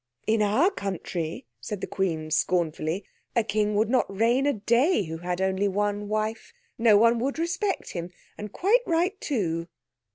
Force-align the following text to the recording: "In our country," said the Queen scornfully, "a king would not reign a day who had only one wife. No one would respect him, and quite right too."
"In 0.25 0.41
our 0.41 0.71
country," 0.71 1.45
said 1.59 1.79
the 1.79 1.85
Queen 1.85 2.31
scornfully, 2.31 3.05
"a 3.35 3.43
king 3.43 3.75
would 3.75 3.87
not 3.87 4.09
reign 4.09 4.47
a 4.47 4.53
day 4.53 5.03
who 5.03 5.17
had 5.19 5.39
only 5.39 5.67
one 5.67 6.07
wife. 6.07 6.53
No 6.79 6.97
one 6.97 7.19
would 7.19 7.37
respect 7.37 7.91
him, 7.91 8.09
and 8.35 8.51
quite 8.51 8.81
right 8.87 9.21
too." 9.21 9.67